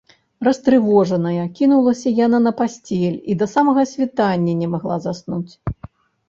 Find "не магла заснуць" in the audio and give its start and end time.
4.63-5.53